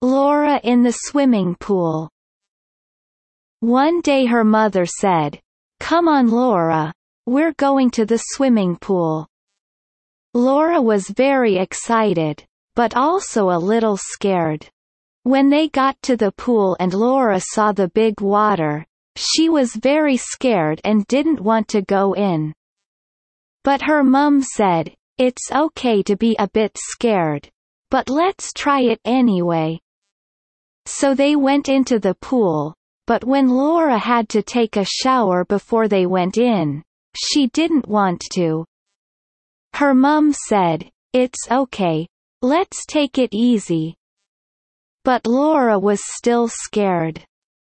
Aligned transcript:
Laura 0.00 0.60
in 0.62 0.84
the 0.84 0.92
swimming 0.92 1.56
pool. 1.56 2.08
One 3.58 4.00
day 4.00 4.26
her 4.26 4.44
mother 4.44 4.86
said, 4.86 5.40
Come 5.80 6.06
on 6.06 6.28
Laura. 6.28 6.92
We're 7.26 7.54
going 7.54 7.90
to 7.92 8.06
the 8.06 8.18
swimming 8.18 8.76
pool. 8.76 9.26
Laura 10.34 10.80
was 10.80 11.08
very 11.08 11.56
excited, 11.56 12.44
but 12.76 12.96
also 12.96 13.50
a 13.50 13.58
little 13.58 13.96
scared. 13.96 14.68
When 15.24 15.50
they 15.50 15.68
got 15.68 16.00
to 16.02 16.16
the 16.16 16.30
pool 16.30 16.76
and 16.78 16.94
Laura 16.94 17.40
saw 17.40 17.72
the 17.72 17.88
big 17.88 18.20
water, 18.20 18.86
she 19.16 19.48
was 19.48 19.74
very 19.74 20.16
scared 20.16 20.80
and 20.84 21.08
didn't 21.08 21.40
want 21.40 21.66
to 21.68 21.82
go 21.82 22.14
in. 22.14 22.54
But 23.64 23.82
her 23.82 24.04
mum 24.04 24.42
said, 24.42 24.94
it's 25.18 25.50
okay 25.50 26.04
to 26.04 26.16
be 26.16 26.36
a 26.38 26.48
bit 26.48 26.78
scared. 26.78 27.50
But 27.90 28.08
let's 28.08 28.52
try 28.52 28.82
it 28.82 29.00
anyway. 29.04 29.80
So 30.90 31.14
they 31.14 31.36
went 31.36 31.68
into 31.68 31.98
the 31.98 32.14
pool, 32.14 32.74
but 33.06 33.22
when 33.22 33.50
Laura 33.50 33.98
had 33.98 34.26
to 34.30 34.42
take 34.42 34.74
a 34.76 34.86
shower 34.86 35.44
before 35.44 35.86
they 35.86 36.06
went 36.06 36.38
in, 36.38 36.82
she 37.14 37.48
didn't 37.48 37.86
want 37.86 38.22
to. 38.32 38.64
Her 39.74 39.92
mum 39.92 40.32
said, 40.32 40.90
It's 41.12 41.46
okay. 41.50 42.08
Let's 42.40 42.86
take 42.86 43.18
it 43.18 43.34
easy. 43.34 43.96
But 45.04 45.26
Laura 45.26 45.78
was 45.78 46.00
still 46.02 46.48
scared. 46.48 47.22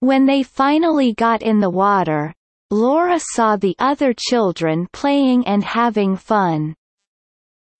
When 0.00 0.26
they 0.26 0.42
finally 0.42 1.14
got 1.14 1.40
in 1.42 1.60
the 1.60 1.70
water, 1.70 2.34
Laura 2.70 3.18
saw 3.18 3.56
the 3.56 3.74
other 3.78 4.12
children 4.12 4.86
playing 4.92 5.46
and 5.46 5.64
having 5.64 6.14
fun. 6.14 6.74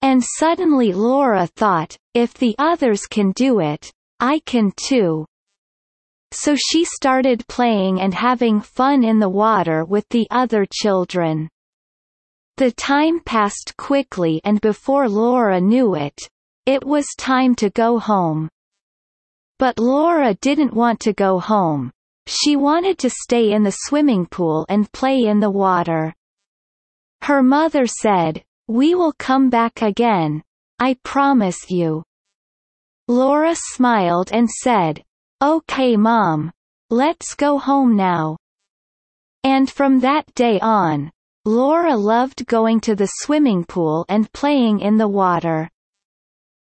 And 0.01 0.25
suddenly 0.25 0.95
Laura 0.95 1.47
thought, 1.47 1.99
if 2.15 2.33
the 2.33 2.55
others 2.59 3.03
can 3.03 3.33
do 3.33 3.61
it, 3.61 3.93
I 4.21 4.41
can 4.41 4.73
too. 4.77 5.27
So 6.33 6.57
she 6.57 6.85
started 6.85 7.47
playing 7.49 8.01
and 8.01 8.13
having 8.13 8.61
fun 8.61 9.05
in 9.05 9.19
the 9.19 9.29
water 9.29 9.85
with 9.85 10.09
the 10.11 10.27
other 10.31 10.67
children. 10.71 11.49
The 12.57 12.73
time 12.73 13.21
passed 13.21 13.77
quickly 13.77 14.41
and 14.45 14.61
before 14.61 15.09
Laura 15.09 15.61
knew 15.61 15.95
it, 15.95 16.19
it 16.67 16.85
was 16.85 17.07
time 17.17 17.55
to 17.57 17.71
go 17.71 17.99
home. 17.99 18.49
But 19.59 19.79
Laura 19.79 20.35
didn't 20.35 20.75
want 20.75 21.01
to 21.01 21.13
go 21.13 21.39
home. 21.39 21.91
She 22.27 22.57
wanted 22.57 22.99
to 22.99 23.11
stay 23.11 23.53
in 23.53 23.63
the 23.63 23.77
swimming 23.87 24.27
pool 24.27 24.67
and 24.69 24.93
play 24.93 25.25
in 25.27 25.41
the 25.41 25.51
water. 25.51 26.15
Her 27.23 27.43
mother 27.43 27.87
said, 27.87 28.45
we 28.67 28.95
will 28.95 29.15
come 29.19 29.49
back 29.49 29.81
again. 29.81 30.43
I 30.79 30.97
promise 31.05 31.71
you. 31.71 32.05
Laura 33.09 33.55
smiled 33.55 34.31
and 34.33 34.51
said, 34.51 35.03
Okay 35.43 35.97
mom. 35.97 36.53
Let's 36.91 37.35
go 37.35 37.59
home 37.59 37.97
now. 37.97 38.37
And 39.45 39.71
from 39.71 40.01
that 40.01 40.27
day 40.35 40.61
on, 40.61 41.11
Laura 41.47 41.97
loved 41.97 42.47
going 42.47 42.81
to 42.81 42.95
the 42.95 43.09
swimming 43.21 43.65
pool 43.65 44.05
and 44.11 44.31
playing 44.33 44.81
in 44.81 44.99
the 44.99 45.09
water. 45.09 45.71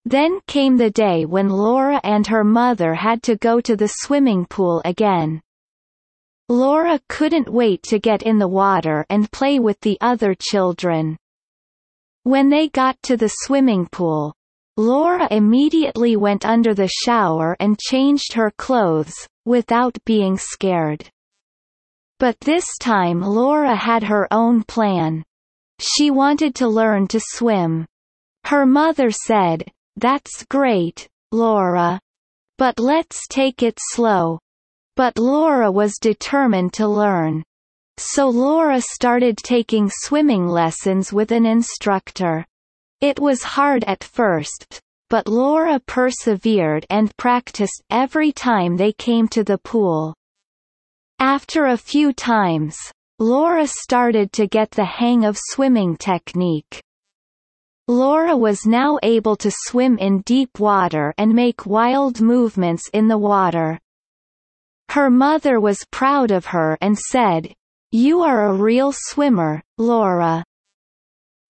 Then 0.05 0.41
came 0.49 0.77
the 0.77 0.91
day 0.91 1.25
when 1.25 1.49
Laura 1.49 2.01
and 2.03 2.27
her 2.27 2.43
mother 2.43 2.95
had 2.95 3.23
to 3.25 3.37
go 3.37 3.61
to 3.61 3.77
the 3.77 3.89
swimming 3.89 4.45
pool 4.45 4.83
again. 4.85 5.41
Laura 6.49 7.01
couldn't 7.09 7.49
wait 7.49 7.83
to 7.85 7.99
get 7.99 8.23
in 8.23 8.39
the 8.39 8.49
water 8.49 9.07
and 9.09 9.31
play 9.31 9.61
with 9.61 9.79
the 9.81 9.97
other 10.01 10.35
children. 10.35 11.17
When 12.25 12.51
they 12.51 12.69
got 12.69 13.01
to 13.05 13.17
the 13.17 13.31
swimming 13.45 13.87
pool, 13.87 14.35
Laura 14.77 15.29
immediately 15.31 16.17
went 16.17 16.45
under 16.45 16.75
the 16.75 16.89
shower 16.89 17.57
and 17.61 17.79
changed 17.79 18.33
her 18.33 18.51
clothes, 18.59 19.15
without 19.45 19.97
being 20.05 20.37
scared. 20.37 21.09
But 22.19 22.41
this 22.41 22.67
time 22.81 23.21
Laura 23.21 23.77
had 23.77 24.03
her 24.05 24.27
own 24.33 24.63
plan. 24.65 25.25
She 25.79 26.11
wanted 26.11 26.55
to 26.57 26.69
learn 26.69 27.07
to 27.09 27.21
swim. 27.21 27.87
Her 28.45 28.67
mother 28.67 29.11
said, 29.11 29.65
That's 29.97 30.45
great, 30.45 31.09
Laura. 31.33 32.01
But 32.59 32.79
let's 32.79 33.27
take 33.29 33.63
it 33.63 33.79
slow. 33.93 34.39
But 34.97 35.19
Laura 35.19 35.71
was 35.71 35.99
determined 36.01 36.73
to 36.75 36.87
learn. 36.87 37.43
So 37.97 38.29
Laura 38.29 38.81
started 38.81 39.39
taking 39.39 39.91
swimming 39.91 40.47
lessons 40.47 41.13
with 41.13 41.33
an 41.33 41.47
instructor. 41.47 42.45
It 43.05 43.21
was 43.21 43.43
hard 43.43 43.85
at 43.85 44.03
first, 44.03 44.81
but 45.11 45.29
Laura 45.29 45.79
persevered 45.79 46.87
and 46.89 47.15
practiced 47.19 47.83
every 47.91 48.33
time 48.33 48.79
they 48.79 48.95
came 48.95 49.29
to 49.29 49.45
the 49.45 49.59
pool. 49.59 50.15
After 51.19 51.67
a 51.67 51.77
few 51.77 52.15
times, 52.15 52.79
Laura 53.19 53.67
started 53.67 54.33
to 54.33 54.47
get 54.47 54.71
the 54.71 54.87
hang 54.87 55.27
of 55.27 55.37
swimming 55.39 55.99
technique. 55.99 56.81
Laura 57.89 58.35
was 58.39 58.65
now 58.65 58.99
able 59.03 59.37
to 59.37 59.51
swim 59.53 59.99
in 59.99 60.23
deep 60.23 60.59
water 60.59 61.13
and 61.19 61.35
make 61.35 61.67
wild 61.67 62.23
movements 62.23 62.89
in 62.95 63.07
the 63.09 63.19
water. 63.19 63.79
Her 64.89 65.11
mother 65.11 65.61
was 65.61 65.87
proud 65.91 66.31
of 66.31 66.47
her 66.47 66.79
and 66.81 66.99
said, 66.99 67.55
you 67.93 68.23
are 68.23 68.47
a 68.47 68.55
real 68.55 68.93
swimmer, 68.95 69.63
Laura. 69.77 70.43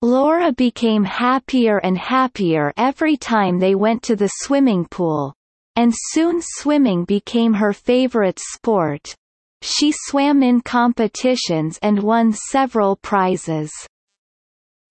Laura 0.05 0.53
became 0.53 1.03
happier 1.03 1.79
and 1.79 1.97
happier 1.97 2.75
every 2.77 3.17
time 3.17 3.59
they 3.59 3.75
went 3.75 4.03
to 4.03 4.15
the 4.15 4.29
swimming 4.43 4.85
pool. 4.85 5.33
And 5.77 5.95
soon 5.97 6.41
swimming 6.43 7.07
became 7.07 7.55
her 7.55 7.73
favorite 7.73 8.39
sport. 8.39 9.17
She 9.63 9.95
swam 9.97 10.43
in 10.43 10.61
competitions 10.61 11.79
and 11.81 12.03
won 12.03 12.35
several 12.35 12.97
prizes. 12.97 13.73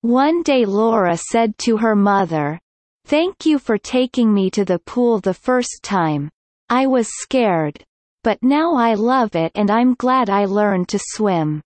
One 0.02 0.41
day 0.41 0.66
Laura 0.66 1.16
said 1.16 1.59
to 1.59 1.78
her 1.78 1.96
mother, 1.96 2.59
Thank 3.06 3.46
you 3.46 3.59
for 3.59 3.78
taking 3.78 4.34
me 4.34 4.50
to 4.50 4.66
the 4.66 4.79
pool 4.79 5.19
the 5.19 5.35
first 5.35 5.81
time. 5.84 6.31
I 6.69 6.88
was 6.88 7.07
scared, 7.22 7.85
but 8.23 8.41
now 8.41 8.73
I 8.73 8.96
love 8.96 9.35
it 9.35 9.52
and 9.53 9.69
I'm 9.69 9.94
glad 9.94 10.31
I 10.31 10.46
learned 10.46 10.90
to 10.90 11.00
swim. 11.00 11.62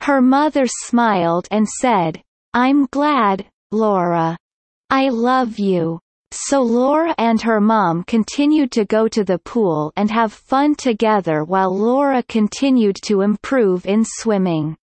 Her 0.00 0.20
mother 0.20 0.64
smiled 0.66 1.46
and 1.52 1.68
said, 1.68 2.20
I'm 2.54 2.86
glad, 2.90 3.46
Laura. 3.70 4.36
I 4.90 5.08
love 5.08 5.58
you. 5.58 6.00
So 6.32 6.62
Laura 6.62 7.14
and 7.16 7.40
her 7.40 7.60
mom 7.60 8.04
continued 8.04 8.70
to 8.72 8.84
go 8.84 9.08
to 9.08 9.24
the 9.24 9.38
pool 9.38 9.90
and 9.96 10.10
have 10.10 10.32
fun 10.34 10.74
together 10.74 11.44
while 11.44 11.74
Laura 11.74 12.22
continued 12.22 12.96
to 13.04 13.22
improve 13.22 13.86
in 13.86 14.04
swimming. 14.04 14.76